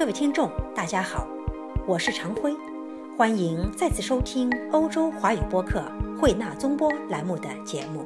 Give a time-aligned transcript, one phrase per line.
[0.00, 1.26] 各位听众，大家好，
[1.86, 2.56] 我是常辉，
[3.18, 5.84] 欢迎再次收听欧洲华语播客
[6.18, 8.02] 汇纳综播栏目的节目。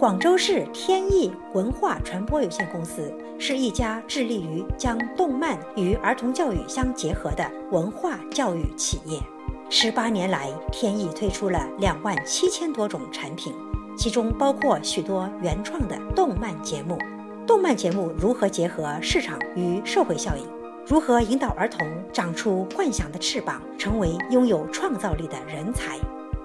[0.00, 9.20] 广州市天意文化传播有限公司是一家致力于将动漫与儿童教育相结合的文化教育企业。
[9.70, 13.54] 十八年来，天意推出了两万七千多种产品，
[13.96, 16.98] 其中包括许多原创的动漫节目。
[17.46, 20.59] 动漫节目如何结合市场与社会效应？
[20.90, 25.96] 如何引导儿童长出幻想的翅膀，成为拥有创造力的人才？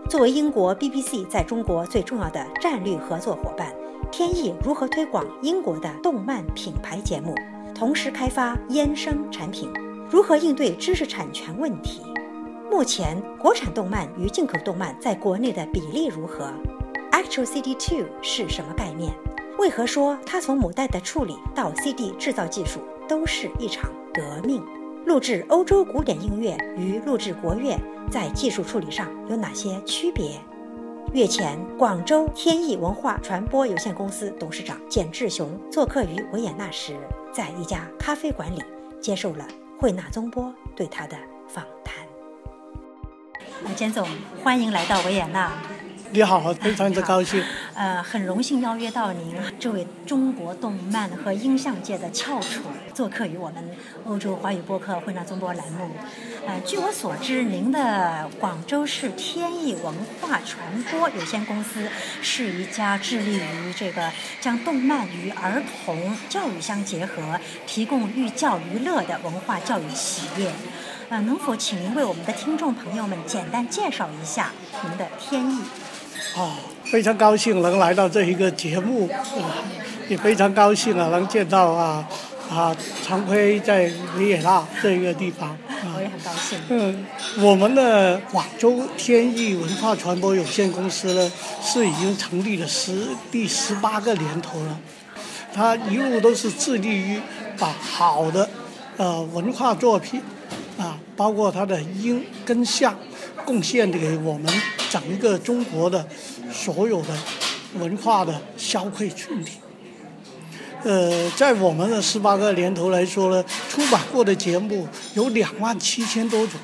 [0.07, 3.73] 作为英国 BBC 在中国最重要的战略合作伙伴，
[4.11, 7.33] 天意如何推广英国的动漫品牌节目，
[7.73, 9.73] 同时开发衍生产品？
[10.11, 12.03] 如何应对知识产权问题？
[12.69, 16.51] 目前国产动漫与进口动漫在国内的比例如何
[17.11, 19.11] ？Actual CD Two 是什么概念？
[19.57, 24.63] 为何说它从母带的处理到 CD 制造技术都是一场革命？
[25.05, 27.77] 录制欧洲古典音乐与录制国乐
[28.09, 30.39] 在技术处理上有哪些区别？
[31.13, 36.97] 月前，广州天意文化传播有限公司董事长简志雄做客于维也纳时，
[37.31, 38.63] 在一家咖啡馆里
[38.99, 39.45] 接受了
[39.79, 41.15] 慧纳综播对他的
[41.47, 42.03] 访谈。
[43.75, 44.07] 简总，
[44.43, 45.51] 欢迎来到维也纳。
[46.11, 47.43] 你好，非常的高兴。
[47.73, 52.61] 呃，很荣幸邀约到您这位中国动漫和音像界的翘楚，
[52.93, 53.75] 做客于我们
[54.05, 55.89] 欧洲华语播客汇纳综播栏目。
[56.47, 61.89] 呃，据我所知，您的广州市天意文化传播有限公司
[62.21, 64.09] 是一家致力于这个
[64.39, 70.51] 将动漫与儿童教育相结合，提供寓教于乐的文化教育企业。
[71.09, 74.51] 呃，能否请您为我们的听众朋友们简单介绍一下
[74.83, 75.59] 您的天意？
[76.37, 76.51] 哦，
[76.83, 79.09] 非常高兴能来到这一个节目，
[80.09, 82.07] 也非常高兴啊，能见到啊
[82.49, 85.57] 啊常辉在维也纳这一个地方。
[85.95, 86.59] 我也很高兴。
[86.69, 87.05] 嗯，
[87.39, 91.31] 我们的广州天意文化传播有限公司呢，
[91.61, 94.77] 是已经成立了十第十八个年头了。
[95.53, 97.21] 它一路都是致力于
[97.57, 98.49] 把好的
[98.97, 100.21] 呃文化作品
[100.77, 102.93] 啊，包括它的音跟像，
[103.45, 104.51] 贡献给我们。
[104.87, 106.07] 整一个中国的
[106.53, 107.09] 所有的
[107.79, 109.57] 文化的消费群体，
[110.83, 116.57] 呃，在我们的十八个年头来说呢，出版过的节目有两万七千多种。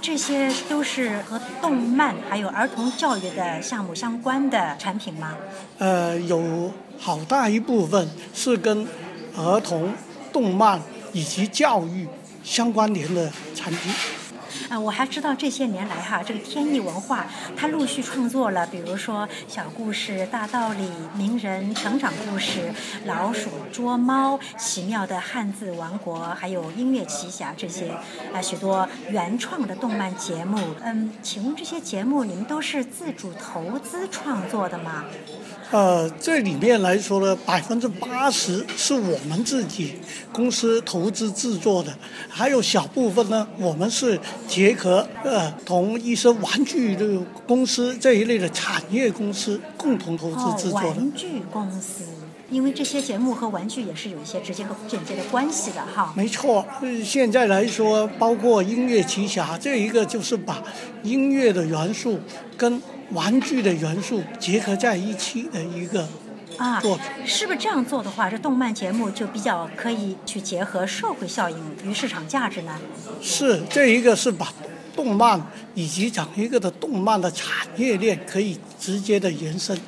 [0.00, 5.36] 这些都是和动漫还有儿童教育的项目相关的产品吗？
[5.78, 8.88] 呃，有好大一部分是跟
[9.36, 9.92] 儿童、
[10.32, 12.08] 动漫以及教育
[12.42, 13.92] 相关联的产品。
[14.72, 22.72] 啊，我还知道这些年来哈，这个天意文化它陆续创作了，比如说小故事、大道理、名人成长故事、
[23.04, 27.90] 老鼠捉猫、奇妙的汉字王国，还有音乐奇侠这些
[28.32, 30.58] 啊许多原创的动漫节目。
[30.82, 35.04] 嗯，请问这些节目你们都是自主投资创作的吗？
[35.72, 39.94] 呃，这里面来说呢，百分之八十是我们自己
[40.30, 41.90] 公司投资制作的，
[42.28, 50.88] 还有小部分呢，我们是结合呃同一些玩具的公司这一类的产业公司共同投资制作的。
[50.88, 52.04] 玩具公司，
[52.50, 56.12] 因为这些节目和玩具也是有一些直接和间接的关系的哈。
[56.14, 56.62] 没错，
[57.02, 60.62] 现在来说，包括音乐奇侠这一个，就是把
[61.02, 62.20] 音乐的元素
[62.58, 62.82] 跟。
[63.12, 66.08] 玩具的元素结合在一起的一个
[66.58, 66.80] 啊，
[67.24, 72.78] 是不是这样做的话，这动漫节目就比较可以去结合社会效应与市场价值呢？
[73.20, 74.52] 是，这一个是把
[74.94, 75.40] 动漫
[75.74, 79.78] 以及整一个的动漫的产业链可以直接的延伸，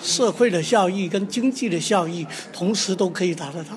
[0.00, 3.70] 社会的效益跟经济的效益同时都可以达得到。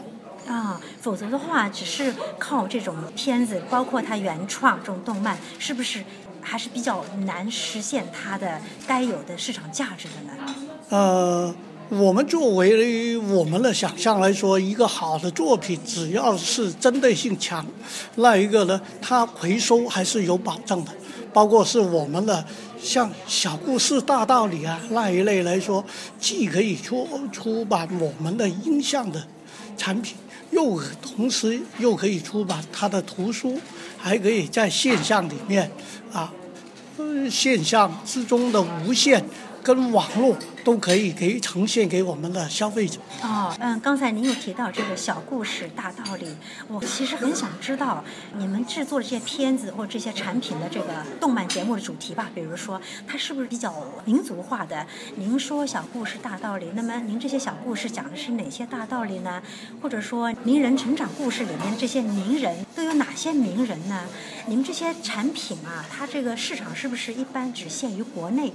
[0.48, 6.04] 啊，否则的话，只是靠这种片子，包括它原创这种动漫，是不是？
[6.46, 10.56] 还是比较难实现它的该有的市场价值的呢。
[10.90, 11.56] 呃，
[11.90, 17.66] 我们作为我们的想象来说，一个好的作品，只要是针对性强，
[18.18, 20.92] 那一个呢，它回收还是有保证的。
[21.34, 22.46] 包括是我们的
[22.82, 25.84] 像小故事大道理啊那一类来说，
[26.20, 29.22] 既可以出出版我们的音像的
[29.76, 30.16] 产品，
[30.52, 33.60] 又同时又可以出版它的图书。
[33.98, 35.72] 还可以在线上里面，
[36.14, 36.32] 啊，
[37.30, 39.24] 现象之中的无限
[39.66, 43.00] 跟网络都可以给呈现给我们的消费者。
[43.24, 46.28] 哦，嗯，刚才您有提到这个小故事大道理，
[46.68, 48.04] 我其实很想知道
[48.38, 53.74] 你们制作这些片子或这些产品的这个动漫节目的主题吧，比如说它是不是比较
[54.06, 54.86] 民族化的？
[55.16, 59.42] 您说小故事大道理，那么您这些小故事讲的是哪些大道理呢？
[59.82, 64.04] 或者说名人成长故事里面这些名人都有哪些名人呢？
[64.46, 68.54] 你们这些产品啊，它这个市场是不是一般只限于国内？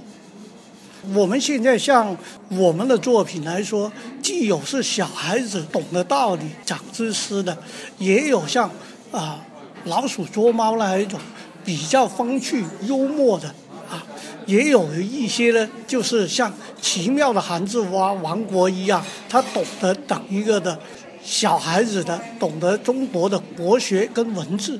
[1.13, 2.15] 我们现在像
[2.49, 7.57] 我们的作品来说，既有是小孩子懂得道理、长知识的，
[7.97, 8.69] 也有像
[9.11, 9.43] 啊
[9.85, 11.19] 老鼠捉猫那一种
[11.65, 13.47] 比较风趣幽默的
[13.89, 14.05] 啊，
[14.45, 20.79] 也有一些呢，就是像奇妙的韩字王王国一样，他懂得等一个的
[21.23, 24.79] 小孩子的懂得中国的国学跟文字。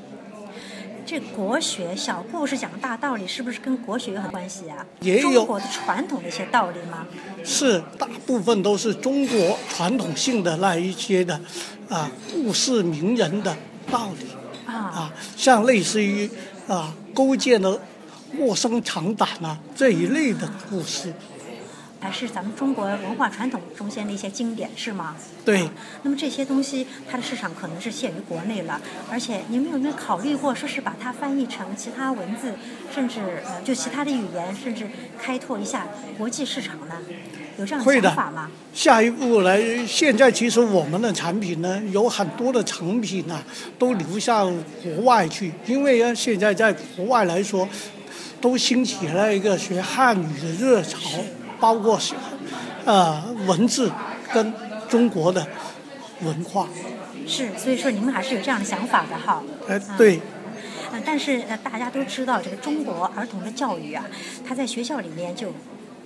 [1.04, 4.86] 这国学小故事讲大道理，是不是跟国学有很关系啊？
[5.00, 7.06] 也有中国的传统的一些道理吗？
[7.44, 11.40] 是大部分都是中国传统性的那一些的
[11.88, 13.56] 啊故事名人的
[13.90, 14.26] 道理
[14.66, 16.30] 啊，啊，像类似于
[16.68, 17.80] 啊勾践的
[18.38, 21.12] 卧薪尝胆啊这一类的故事。
[22.02, 25.14] 还是咱们中国文化传统中间的一些经典，是吗？
[25.44, 25.70] 对。
[26.02, 32.54] 那么这些东西，它的市场可能是限于国内了，而且你们有没有考虑过，说是把它翻译成其他文字，
[32.92, 35.86] 甚至呃就其他的语言，甚至开拓一下
[36.18, 36.96] 国际市场呢？
[37.56, 38.50] 有这样的想法吗？
[38.74, 43.40] 下一步来，现在其实我们的产品呢，有很多的产品啊，
[43.78, 44.52] 都流向
[44.82, 47.68] 国外去，因为呢，现在在国外来说，
[48.40, 50.98] 都兴起了一个学汉语的热潮。
[51.62, 52.12] 包括是，
[52.84, 53.92] 呃，文字
[54.34, 54.52] 跟
[54.88, 55.46] 中国的
[56.22, 56.68] 文化，
[57.24, 59.40] 是，所以说你们还是有这样的想法的哈。
[59.68, 60.20] 呃，对。
[60.90, 64.04] 呃，但是呃，大家都知道这个中国儿童的教育啊，
[64.44, 65.52] 它在学校里面就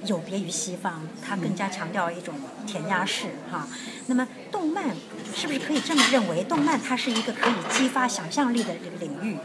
[0.04, 2.34] 有别于西方，它更加强调一种
[2.66, 3.66] 填鸭式哈。
[4.08, 4.94] 那么动漫
[5.34, 6.44] 是不是可以这么认为？
[6.44, 9.38] 动漫它是一个可以激发想象力的这个领域。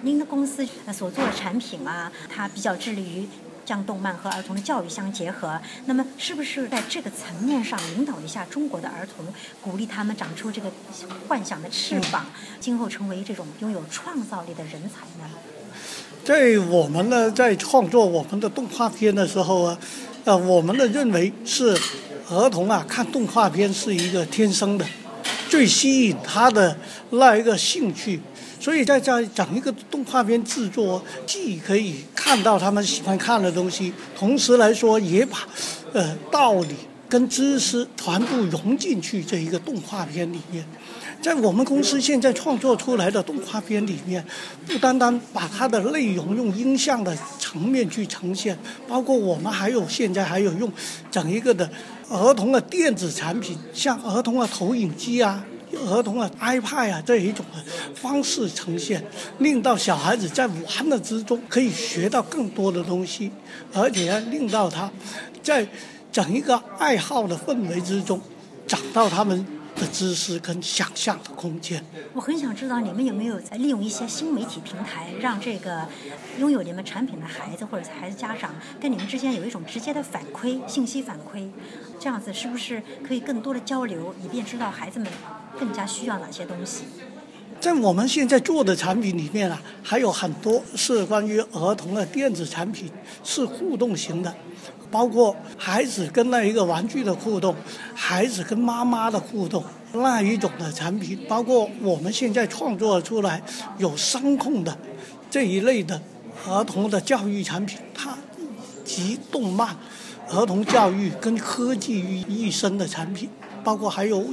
[0.00, 3.28] 您的公司所做的产品啊，它比较致力于。
[3.70, 9.24] 将动漫和儿童的教育相结合，那么是不是在这个层面上引导一下中国的儿童，
[9.62, 10.68] 鼓励他们长出这个
[11.28, 12.26] 幻想的翅膀，
[12.58, 15.30] 今后成为这种拥有创造力的人才呢？
[16.24, 19.78] 在我们呢，在创作我们的动画片的时候啊，
[20.24, 21.78] 呃，我们的认为是
[22.28, 24.84] 儿童啊看动画片是一个天生的，
[25.48, 26.76] 最吸引他的
[27.10, 28.20] 那一个兴趣。
[28.60, 35.48] 所以在这讲一个动画片制作，既可以看到他们喜欢看的东西，同时来说也把，
[35.94, 36.74] 呃，道理
[37.08, 40.62] 跟知识全部融进去这一个动画片里面。
[41.22, 44.24] 在我们公司现在创作出来的动画片里面，
[44.66, 50.70] 不单单把它的内容用音像的层面去呈现，包括我们还有现在还有用
[51.10, 51.68] 整一个的
[52.08, 55.44] 儿童的电子产品，像儿童的投影机啊。
[55.78, 57.62] 儿童的 iPad 啊这一种的
[57.94, 59.04] 方式呈现，
[59.38, 63.30] 令到小孩子在玩的之中可以学到更多的东西，
[63.72, 64.90] 而且令到他
[65.42, 65.66] 在
[66.12, 68.20] 整一个爱好的氛围之中，
[68.66, 69.46] 找到他们
[69.76, 71.82] 的知识跟想象的空间。
[72.12, 75.86] 我很想知道你们有没有在利用一些新媒体平台，让这个
[76.38, 81.48] 拥有你们产品的孩子或者孩子家长跟你们之间有一种直接的反馈信息反馈，
[81.98, 85.08] 这样子是不是可以更多的交流，以便知道孩子们。
[85.58, 86.84] 更加需要哪些东西？
[87.60, 92.90] 在我们现在做的产品里面啊，还有很多是关于儿童的电子产品，
[93.22, 94.34] 是互动型的，
[94.90, 97.54] 包括孩子跟那一个玩具的互动，
[97.94, 99.62] 孩子跟妈妈的互动
[99.92, 103.42] 那一种的产品，包括我们现在创作出来
[103.76, 104.74] 有声控的
[105.30, 106.00] 这一类的
[106.48, 108.16] 儿童的教育产品，它
[108.86, 109.76] 集动漫、
[110.30, 113.28] 儿童教育跟科技于一身的产品，
[113.62, 114.24] 包括还有。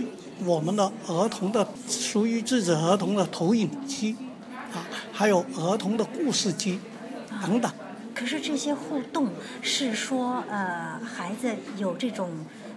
[0.46, 4.16] 我们的儿童的属于自己儿童的投影机，
[4.74, 6.80] 啊，还有儿童的故事机，
[7.42, 7.72] 等等。
[8.14, 9.30] 可是这些互动
[9.62, 12.30] 是说，呃，孩子有这种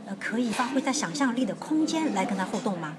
[0.06, 2.96] 呃可以发挥他想象力的空间来跟他互动吗？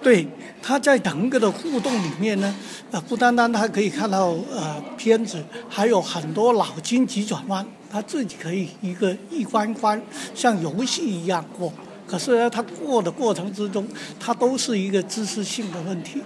[0.00, 0.28] 对，
[0.62, 2.54] 他在整个的互动里面呢，
[2.92, 10.00] 呃，不单单他可以看到呃片子，还有很多脑筋急转弯，他自己可以一个一关关
[10.34, 11.72] 像游戏一样过。
[12.08, 13.86] 可是呢，他过的过程之中，
[14.18, 16.22] 他都是一个知识性的问题，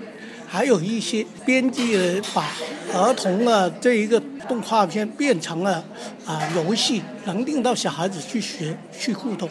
[0.46, 2.46] 还有一些编辑把
[2.94, 5.84] 儿童的这一个动画片变成了
[6.24, 9.50] 啊游戏，能令到小孩子去学去互动。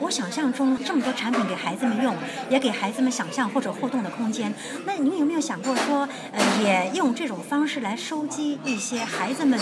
[0.00, 2.14] 我想象中这么多产品给孩子们用，
[2.48, 4.54] 也给孩子们想象或者互动的空间。
[4.86, 9.58] 那您有没有想过说，呃，也用这种方式来收集一些孩子们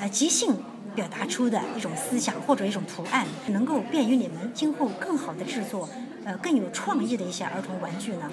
[0.00, 0.56] 呃即兴
[0.94, 5.88] 表达出的一种思想或者一种图案，能够便于你们今后更好的制作，
[6.24, 8.30] 呃，更有创意的一些儿童玩具呢？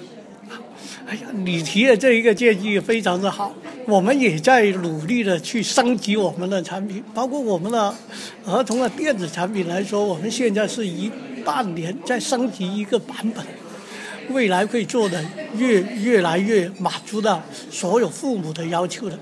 [1.06, 3.54] 哎呀，你提的这一个建议非常的好，
[3.86, 7.94] 我们也在努力的去升级我们的产品，包括我们的
[8.44, 11.10] 儿童的电子产品来说，我们现在是一
[11.44, 13.44] 半年在升级一个版本，
[14.30, 15.24] 未来会做的
[15.56, 19.18] 越越来越满足到所有父母的要求的。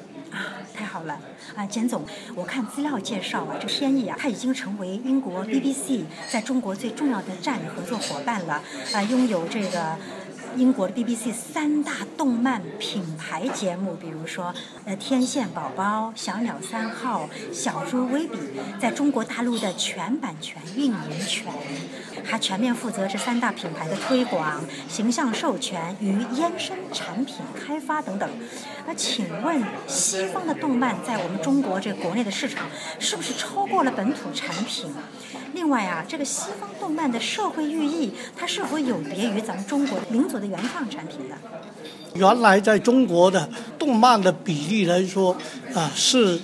[0.81, 1.21] 太好了！
[1.55, 2.03] 啊，简总，
[2.35, 8.63] 我看资料介绍啊，这天意啊，它已经成为英国 BBC 在中国最重要的战略合作伙伴了，
[8.95, 9.99] 啊，拥有这个。
[10.57, 14.55] 英国的 BBC 三大动漫品牌节目，比如说
[14.85, 18.37] 呃《天线宝宝》《小鸟三号》《小猪威比》，
[18.81, 21.53] 在中国大陆的全版权运营权，
[22.25, 28.29] 还全面负责这三大品牌的推广、形象授权与衍生产品开发等等。
[28.87, 32.67] 那请问，西方的动漫在我们中国这国内的市场，
[32.99, 34.93] 是不是超过了本土产品？
[35.53, 41.37] 另外啊，这个西方动漫的社会寓意，它是否有别于咱们中国民族的原创产品呢？
[42.15, 45.37] 原来在中国的动漫的比例来说，
[45.75, 46.41] 啊是，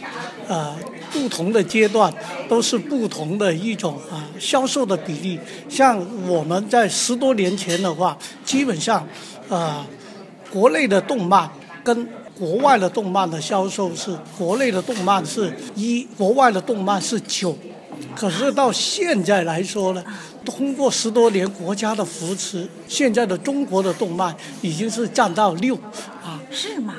[0.48, 0.76] 呃
[1.12, 2.12] 不同的阶段
[2.48, 5.38] 都是不同的一种啊销售的比例。
[5.68, 5.98] 像
[6.28, 9.06] 我们在十多年前的话，基本上，
[9.48, 9.86] 啊
[10.52, 11.50] 国内的动漫
[11.82, 12.08] 跟
[12.38, 17.56] 国外的动漫的销售是国内的动漫是一，国外的动漫是九。
[18.16, 20.02] 可是到现在来说呢，
[20.44, 25.76] 通过十多年国家的扶持，现在的中国的动漫已经是占到六，
[26.24, 26.94] 啊，是吗？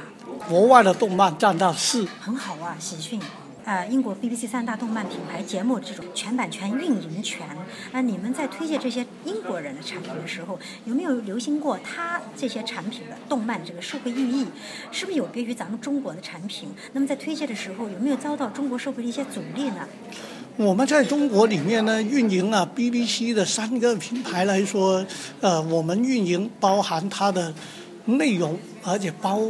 [0.48, 3.20] 国外的动漫占到四，很好啊，喜讯。
[3.68, 7.46] 呃，英国 BBC 三大动漫品牌节目这种全版权运营权，
[7.92, 14.46] 那你们在推荐这些英国人的产品的时候，有没有留心过他这些产品的动漫这个社会寓意，
[14.90, 16.70] 是不是有别于咱们中国的产品？
[16.94, 19.86] 那么在推荐的时候，有没有遭到中国社会的一些阻力呢？
[20.56, 25.06] 我们在中国里面呢，运营啊 BBC 的三个品牌来说，
[25.42, 27.54] 呃，我们运营包含它的
[28.06, 29.42] 内容，而且包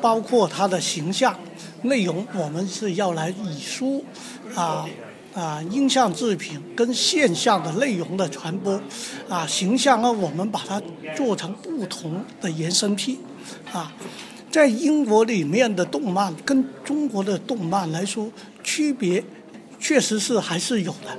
[0.00, 1.38] 包括它的形象。
[1.82, 4.04] 内容我们是要来以书
[4.54, 4.88] 啊
[5.34, 8.80] 啊音像制品跟线上的内容的传播
[9.28, 10.80] 啊形象呢，我们把它
[11.16, 13.18] 做成不同的延伸品
[13.72, 13.92] 啊，
[14.50, 18.30] 在英国里面的动漫跟中国的动漫来说
[18.62, 19.22] 区别。
[19.84, 21.18] 确实是还是有的。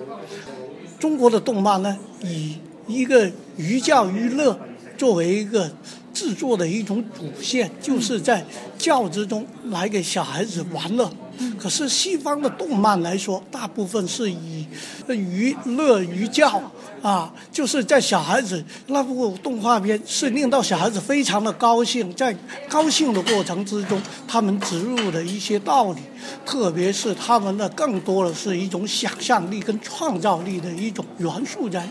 [0.97, 4.57] 中国的动漫呢，以一个寓教于乐
[4.97, 5.69] 作为一个
[6.13, 8.45] 制作的一种主线，就是在
[8.77, 11.11] 教之中来给小孩子玩乐。
[11.57, 14.67] 可是西方的动漫来说，大部分是以
[15.07, 16.61] 娱乐于教
[17.01, 22.35] 啊，就是在小孩子那部动画片是令到小孩子非常的高兴，在
[22.69, 26.01] 高兴的过程之中，他们植入的一些道理，
[26.45, 31.87] 特别是他们的更多的是一种想象力跟创造力的一种元素在。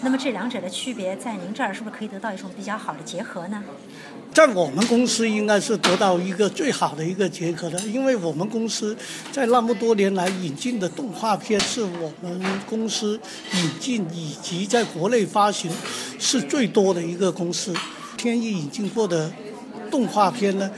[0.00, 3.62] 那么这两者的区别，在您这儿是不是可以得到一种比较好的结合呢？
[4.32, 8.96] 在我们公司应该是得到一个最好的一个结合的，因为我们公司
[9.32, 13.18] 在那么多年来引进的动画片是我们公司
[13.54, 15.70] 引进以及在国内发行
[16.18, 17.74] 是最多的一个公司。
[18.16, 19.32] 天翼引进过的
[19.90, 20.70] 动画片呢，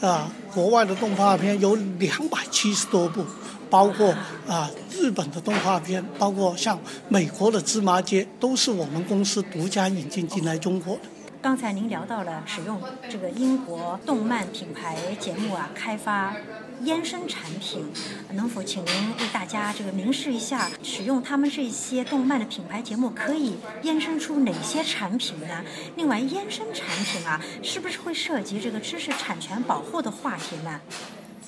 [0.00, 3.24] 啊，国外的动画片有两百七十多部。
[3.70, 4.14] 包括
[4.46, 11.02] 啊，日本的动画片，包括像美国的《芝麻街》，都是我们公司独家引进进来中国的。
[11.40, 16.34] 刚才您聊到了使用这个英国动漫品牌节目啊，开发
[16.82, 17.86] 衍生产品，
[18.32, 25.62] 能否请您为大家这个明示一下，使用他们这些动漫的品牌节目可以衍生出哪些产品呢？
[25.94, 30.80] 另外，衍生产品啊，是不是会涉及这个知识产权保护的话题呢？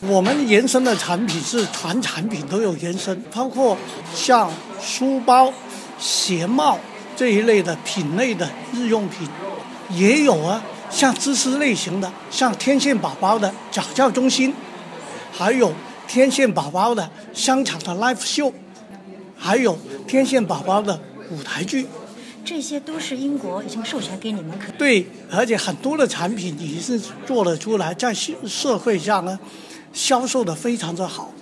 [0.08, 3.76] 我们延伸的产品是全产品都有延伸，包括
[4.14, 5.52] 像书包、
[5.98, 6.78] 鞋帽
[7.14, 9.28] 这一类的品类的日用品，
[9.90, 10.62] 也有啊。
[10.90, 14.52] 像知识类型的，像天线宝宝的早教中心，
[15.30, 15.72] 还有
[16.08, 18.52] 天线宝宝的商场的 live show，
[19.36, 19.78] 还有
[20.08, 20.98] 天线宝宝的
[21.30, 21.86] 舞台剧，
[22.44, 29.38] 这些都是英国已经授权给你们可对，而且很多的产品已经是做了出来，在社社会上呢。
[29.92, 31.32] 销售的非常的好，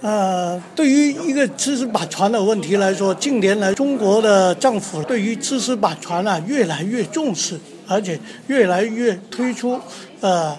[0.00, 9.80] 呃，对于一个知识版权的问题来说，近年来中国的政府对于知识版权啊越来越重视，而且越来越推出
[10.20, 10.56] 呃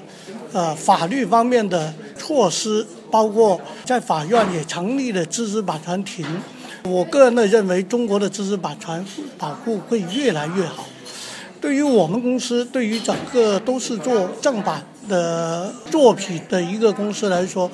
[0.51, 6.25] 呃法律方面的措施，包括在法院也成立了知识版权庭。
[6.83, 9.05] 我个人的认为，中国的知识版权
[9.37, 10.85] 保护会越来越好。
[11.59, 17.69] 对于我们公司，对于整个都是做正版的作品的一个公司来说，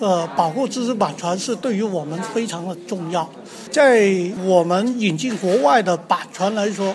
[0.00, 3.28] 呃，保护知识版权是对于我们非常的重要。
[3.70, 4.10] 在
[4.44, 6.94] 我们引进国外的版权来说，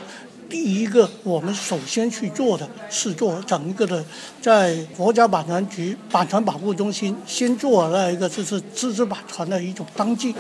[0.50, 4.04] 第一个我们首先去做的是做整一个的，
[4.42, 10.36] 在国家版权局版权保护中心先做那一个就是知识版权的一种登记，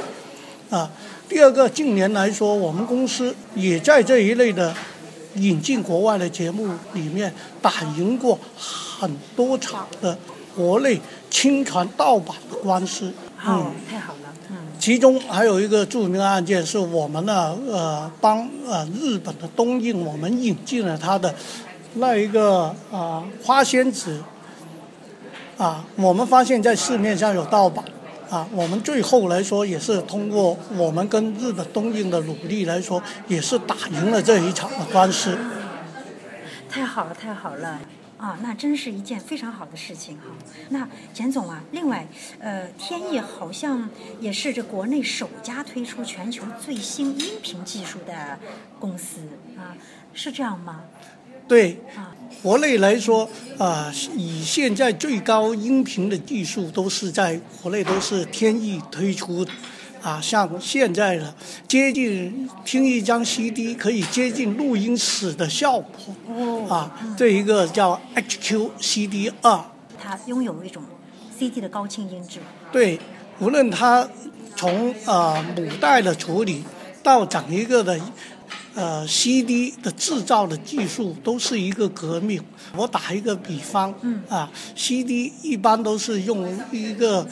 [0.69, 0.91] 啊，
[1.29, 4.75] 第二个近年来说，我们公司也在这一类的。
[5.35, 10.17] 引进国外的节目里面打赢过很多场的
[10.55, 10.99] 国内
[11.29, 13.11] 侵权盗版的官司。
[13.43, 14.33] 哦，太好了。
[14.49, 14.57] 嗯。
[14.79, 21.33] 其中还有一个著名的案件是我们呢呃帮呃日本的东映我们引进了他的
[21.95, 24.21] 那一个啊花仙子
[25.57, 27.83] 啊，我们发现在市面上有盗版。
[28.33, 35.37] 啊，我们最后来说也是通过我们跟日本东映的努力来说，也是打赢了这一场的官司。
[36.67, 37.79] 太好了，太好了！
[38.17, 40.23] 啊，那真是一件非常好的事情哈。
[40.69, 42.07] 那简总啊，另外，
[42.39, 43.87] 呃，天翼好像
[44.19, 48.39] 也是这国内首家推出全球最新音频技术的
[48.79, 49.19] 公司
[49.55, 49.77] 啊，
[50.11, 50.81] 是这样吗？
[51.47, 51.79] 对，
[52.41, 59.51] 国内来说，啊，以现在最高音频的技术都是在国内都是天翼推出的，
[60.01, 61.33] 啊，像现在的
[61.67, 69.63] 接近听一张 CD 可以接近录音室的效果，啊，这一个叫 HQ CD 二，
[69.97, 70.83] 它拥有一种
[71.37, 72.39] CD 的高清音质。
[72.71, 72.99] 对，
[73.39, 74.09] 无论它
[74.57, 76.63] 从呃母带的处理
[77.01, 77.97] 到整一个的。
[78.75, 82.43] 呃，CD 的制造的技术都是一个革命。
[82.75, 83.93] 我打一个比方，
[84.27, 87.27] 啊，CD 一般都是用一个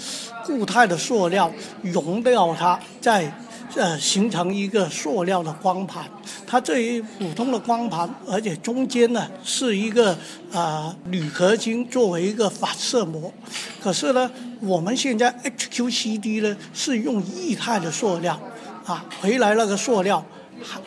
[0.46, 1.52] 固态的塑料
[1.82, 3.34] 熔掉它，再
[3.76, 6.06] 呃形成一个塑料的光盘。
[6.46, 10.16] 它这一普通的光盘，而且中间呢是一个
[10.52, 13.34] 啊铝合金作为一个反射膜。
[13.82, 18.40] 可是呢，我们现在 HQCD 呢是用液态的塑料，
[18.86, 20.24] 啊，回来那个塑料
[20.62, 20.80] 还。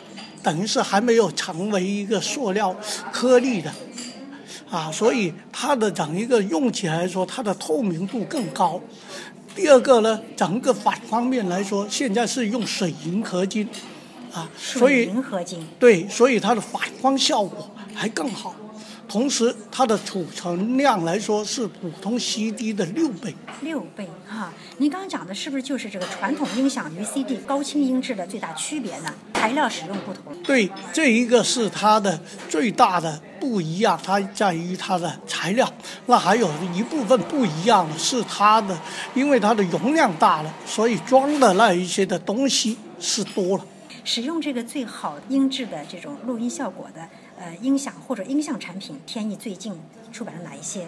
[0.45, 2.75] 等于是还没有成为一个塑料
[3.11, 3.73] 颗粒的，
[4.69, 8.79] 啊，所以它的整一个用起来说，它的透明度更高。
[9.55, 13.67] 第二个呢，整个反方面来说，现在是用水银合金，
[14.31, 18.53] 啊，所以水银合金对，所以它的反光效果还更好。
[19.07, 23.33] 同时，它的储存量来说是普通 CD 的六倍。
[23.61, 29.13] 六倍哈，您刚刚讲的是不是就是这个传统音响与 CD 高清音质的最大区别呢？
[29.33, 30.35] 材料使用不同。
[30.43, 35.71] 对，这一个是它的最大的不一样，它在于它的材料。
[36.07, 38.77] 那还有一部分不一样的是它的，
[39.13, 43.65] 因为它的容量大了，所以装的那一些的东西是多了。
[44.03, 47.01] 使用这个最好音质的这种录音效果的。
[47.37, 49.73] 呃，音响或者音像产品，天意最近
[50.11, 50.87] 出版了哪一些？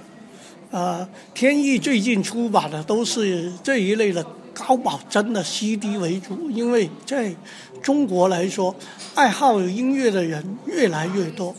[0.72, 7.34] 呃，天意最近出版的都是这一类的高保真的 CD 为主，因为在
[7.82, 8.76] 中国来说，
[9.16, 11.56] 爱好音乐的人越来越多，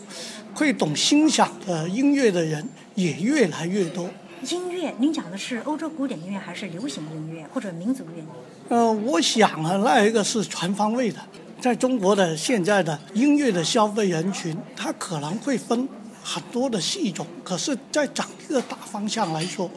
[0.55, 4.11] 会懂欣赏的音乐的人也越来越多。
[4.51, 8.27] 音乐，您讲的是欧洲古典音乐还是流行音乐或者民族音
[8.69, 8.77] 乐？
[8.77, 11.19] 呃，我想啊，那一个是全方位的。
[11.61, 15.89] 在中国的现在的音乐的消费人群，它可能会分
[16.23, 19.71] 很多的系种，可是，在整个大方向来说，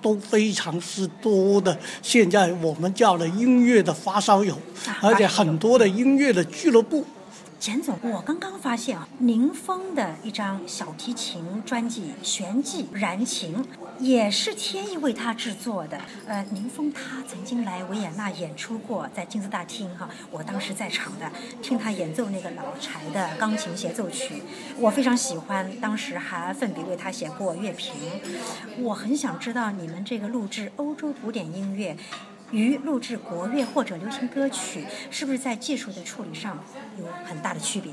[0.00, 1.76] 都非常之多的。
[2.00, 4.56] 现在我们叫的音乐的发烧友，
[5.02, 7.04] 而且很多的音乐的俱乐部。
[7.58, 13.64] 简总，我刚刚发现啊，宁峰的一张小提琴专辑《旋迹燃情》
[13.98, 15.98] 也是天意为他制作的。
[16.26, 24.42] 呃，宁峰他曾经来维也纳演出过，在金字大厅哈，我当时在场的，听他演奏那个老柴的钢琴协奏曲，
[24.78, 27.94] 我非常喜欢，当时还奋笔为他写过乐评。
[28.78, 31.96] 我很想知道你们这个录制欧洲古典音乐。
[32.52, 36.58] 与录制国乐或者流行歌曲，是不是在技术的处理上
[36.98, 37.92] 有很大的区别？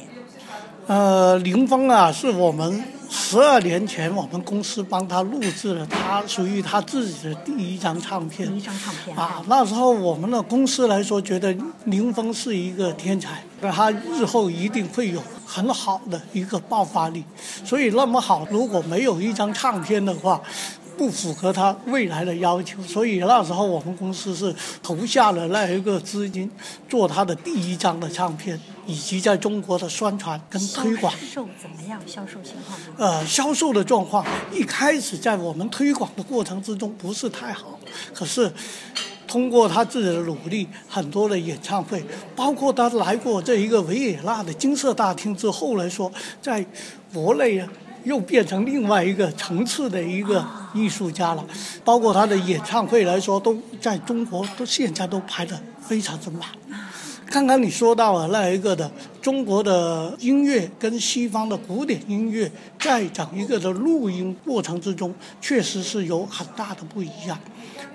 [0.86, 8.48] 呃，林峰啊，是我们十二年前我们公司帮他录制了，他属于他自己的第一张唱片。
[8.48, 17.24] 第一张唱片啊，那时候我们的公司来说，觉得林峰是一个天才，他日后一定会有很好的一个爆发力。
[17.64, 20.42] 所以那么好，如果没有一张唱片的话。
[20.98, 26.50] 不符合他未来的要求，所以那时候我们公司是投下了那一个资金，
[26.90, 31.14] 做他的第一张的唱片，以及在中国的宣传跟推广。
[31.14, 32.00] 销售怎么样？
[32.06, 32.80] 销售情况？
[32.98, 37.80] 呃，销售的状况一开始在我们推广的过程之中不是太好，
[38.14, 38.52] 可是
[39.28, 42.04] 通过他自己的努力，很多的演唱会，
[42.36, 46.66] 包括他来过这一个维也纳的金色大厅之后来说，在。
[47.14, 47.70] 国内啊，
[48.06, 51.46] 又变成另外一个层次的一个艺术家了。
[51.84, 56.42] 包括他的演唱会来说，都在中国都现在都排的非常之满。
[57.30, 67.40] 刚刚你说到了那一个的中国的音乐跟西方的古典音乐在整一个的录音过程之中，确实是有很大的不一样。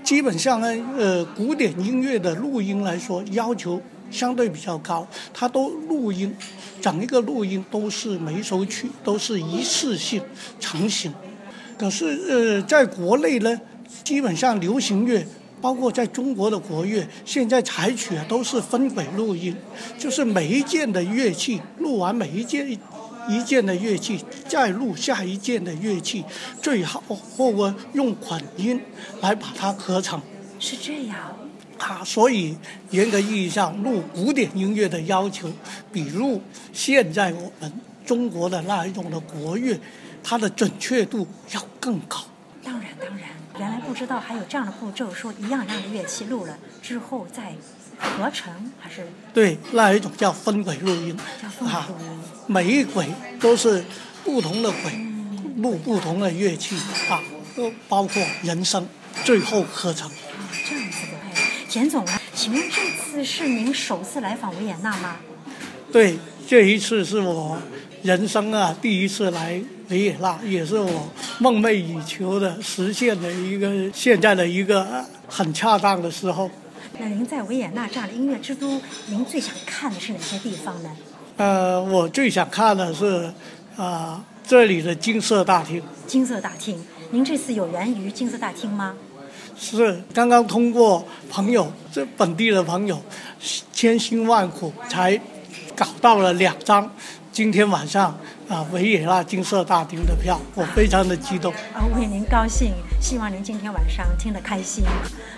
[0.03, 6.35] 基本上呢，呃，古典音乐的录音来说，要求相对比较高，它都录音，
[6.81, 10.21] 整一个录音都是每首曲都是一次性
[10.59, 11.15] 成型。
[11.79, 13.61] 可是呃，在国内呢，
[14.03, 15.27] 基本上流行乐。
[15.61, 19.53] 包括在中国的国乐，现在采取的都是分轨录音，
[19.99, 22.65] 就是每一件的乐器录完每一件
[23.29, 26.25] 一件的乐器，再录下一件的乐器，
[26.63, 28.81] 最好或我用混音
[29.21, 30.23] 来把它合成。
[30.61, 31.17] 是这样。
[31.79, 32.57] 啊，所以
[32.93, 35.51] 严格意义上录古典音乐的要求，
[35.93, 36.41] 比录
[36.73, 37.73] 现在我们
[38.07, 39.77] 中国的那一种的国乐，
[40.23, 42.25] 它的准确度要更高。
[42.63, 43.29] 当然，当然。
[43.59, 47.53] 原来不知道还有这样的步骤，说一样一样的乐器录了之后再
[47.99, 49.05] 合成，还是
[49.35, 53.09] 对，那一种叫分轨录音，叫分轨录音，每一轨
[53.41, 53.85] 都是
[54.23, 54.93] 不同的轨，
[55.57, 56.77] 录不同的乐器
[57.11, 57.21] 啊，
[57.57, 58.87] 都包括人声，
[59.25, 60.09] 最后合成。
[60.65, 61.35] 这样子的，哎，
[61.69, 65.17] 简总啊，请问这次是您首次来访维也纳吗？
[65.91, 67.59] 对，这一次是我
[68.05, 69.61] 人生啊第一次来。
[69.89, 76.51] 维也纳也是我梦寐以求的实现的一个现在的一个很恰当的时候。
[76.99, 80.91] 那您在维也纳这样的音乐之都，您最想看的是哪些地方呢？
[81.37, 83.33] 呃，我最想看的是
[83.77, 85.83] 啊这里的金色大厅。
[86.07, 88.95] 金色大厅，您这次有缘于金色大厅吗？
[89.57, 93.01] 是，刚刚通过朋友，这本地的朋友，
[93.73, 95.19] 千辛万苦才
[95.75, 96.91] 搞到了两张。
[97.39, 101.53] 今天晚上啊，维也纳金色大厅的票，我非常的激动。
[101.73, 104.85] 啊，为您高兴，希望您今天晚上听得开心。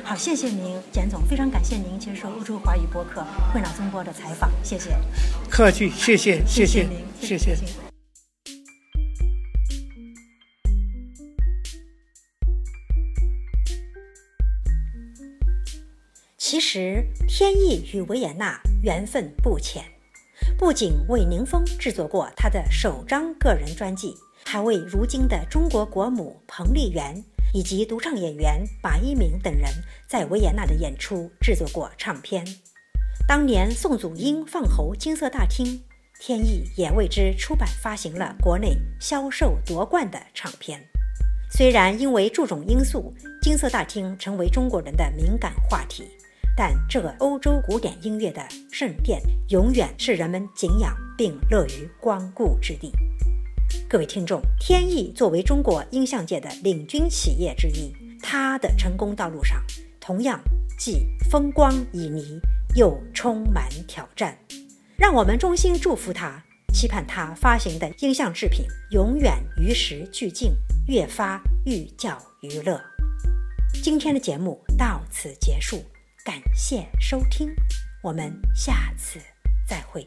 [0.02, 4.96] 好，谢谢您，简总，非常感谢您接受欧洲华语播客会脑中波的采访，谢谢。
[5.50, 7.54] 客气，谢谢，谢谢您，谢谢。
[16.38, 19.84] 其实，天意与维也纳缘分不浅。
[20.60, 27.14] 不仅为宁峰制作过他的首张个人专辑，还为如今的中国国母彭丽媛
[27.54, 29.70] 以及独唱演员马一鸣等人
[30.06, 32.46] 在维也纳的演出制作过唱片。
[33.26, 35.82] 当年宋祖英放喉金色大厅，
[36.20, 40.78] 天意也为之出版发行了国内销售夺冠的唱片。
[41.50, 46.04] 虽然因为种种因素，金色大厅成为中国人的敏感话题。
[46.60, 49.18] 但这个欧洲古典音乐的圣殿，
[49.48, 52.92] 永远是人们敬仰并乐于光顾之地。
[53.88, 57.90] 各位听众，天意作为中国音像界的领军企业之一，
[58.22, 59.58] 它的成功道路上
[59.98, 60.38] 同样
[60.78, 62.38] 既风光旖旎，
[62.74, 64.36] 又充满挑战。
[64.98, 66.44] 让我们衷心祝福他，
[66.74, 70.52] 期盼他发行的音像制品永远与时俱进，
[70.88, 72.78] 越发寓教于乐。
[73.82, 75.82] 今天的节目到此结束。
[76.22, 77.48] 感谢收听，
[78.02, 79.18] 我们下次
[79.66, 80.06] 再会。